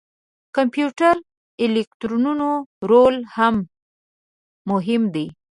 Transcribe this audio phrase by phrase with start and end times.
[0.03, 0.03] د
[0.55, 1.11] کمپیوټري
[1.63, 2.49] الګوریتمونو
[2.89, 3.55] رول هم
[4.69, 5.27] مهم دی.